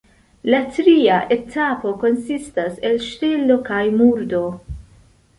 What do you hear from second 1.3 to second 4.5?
etapo konsistas el ŝtelo kaj murdo.